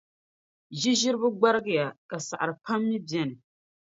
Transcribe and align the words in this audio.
Ʒiʒiriba 0.79 1.27
gbarigiya; 1.37 1.85
ka 2.09 2.17
saɣiri 2.27 2.53
pam 2.63 2.81
mi 2.89 2.97
beni. 3.09 3.35